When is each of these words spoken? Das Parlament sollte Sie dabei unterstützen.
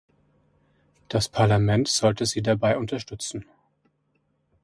Das 1.09 1.29
Parlament 1.29 1.87
sollte 1.87 2.25
Sie 2.25 2.41
dabei 2.41 2.75
unterstützen. 2.79 3.45